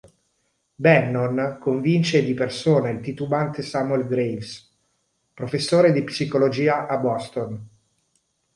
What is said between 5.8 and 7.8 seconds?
di psicologia a Boston.